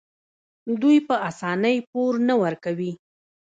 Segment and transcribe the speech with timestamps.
[0.81, 2.91] دوی په اسانۍ پور نه ورکوي.